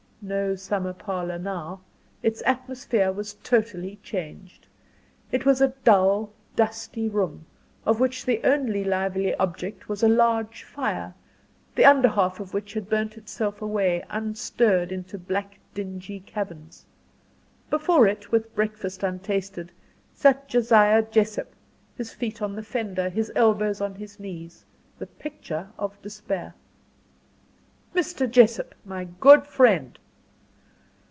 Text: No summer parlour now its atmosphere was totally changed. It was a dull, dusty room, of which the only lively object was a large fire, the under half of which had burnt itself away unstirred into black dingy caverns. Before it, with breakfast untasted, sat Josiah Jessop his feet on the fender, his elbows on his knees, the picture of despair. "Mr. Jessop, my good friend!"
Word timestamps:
No 0.23 0.53
summer 0.53 0.93
parlour 0.93 1.39
now 1.39 1.81
its 2.21 2.43
atmosphere 2.45 3.11
was 3.11 3.33
totally 3.41 3.95
changed. 4.03 4.67
It 5.31 5.47
was 5.47 5.61
a 5.61 5.69
dull, 5.83 6.31
dusty 6.55 7.09
room, 7.09 7.47
of 7.87 7.99
which 7.99 8.23
the 8.23 8.39
only 8.43 8.83
lively 8.83 9.33
object 9.37 9.89
was 9.89 10.03
a 10.03 10.07
large 10.07 10.61
fire, 10.63 11.15
the 11.73 11.85
under 11.85 12.07
half 12.09 12.39
of 12.39 12.53
which 12.53 12.73
had 12.75 12.87
burnt 12.87 13.17
itself 13.17 13.63
away 13.63 14.05
unstirred 14.11 14.91
into 14.91 15.17
black 15.17 15.57
dingy 15.73 16.19
caverns. 16.19 16.85
Before 17.71 18.05
it, 18.05 18.31
with 18.31 18.53
breakfast 18.53 19.01
untasted, 19.01 19.71
sat 20.13 20.47
Josiah 20.47 21.01
Jessop 21.01 21.51
his 21.97 22.13
feet 22.13 22.43
on 22.43 22.55
the 22.55 22.61
fender, 22.61 23.09
his 23.09 23.31
elbows 23.35 23.81
on 23.81 23.95
his 23.95 24.19
knees, 24.19 24.65
the 24.99 25.07
picture 25.07 25.69
of 25.79 25.99
despair. 26.03 26.53
"Mr. 27.95 28.29
Jessop, 28.29 28.75
my 28.85 29.05
good 29.19 29.47
friend!" 29.47 29.97